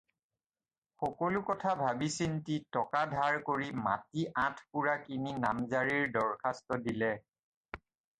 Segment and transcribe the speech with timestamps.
[1.01, 7.11] সকলো কথা ভাবি-চিন্তি টকা ধাৰ কৰি মাটি আঠ পূৰা কিনি নামজাৰিৰ দৰ্খাস্ত দিলে।